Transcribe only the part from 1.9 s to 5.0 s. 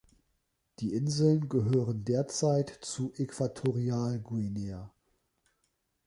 derzeit zu Äquatorialguinea.